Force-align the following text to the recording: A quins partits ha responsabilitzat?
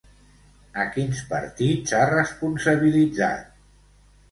A 0.83 0.85
quins 0.95 1.21
partits 1.33 1.95
ha 1.99 2.01
responsabilitzat? 2.15 3.57